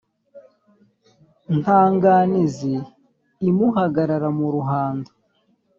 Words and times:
nta 1.59 1.79
nganizi 1.93 2.75
imuhagarara 3.49 4.27
mu 4.37 4.47
ruhando. 4.55 5.09